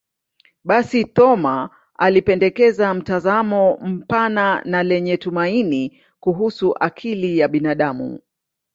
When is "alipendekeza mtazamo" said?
1.97-3.77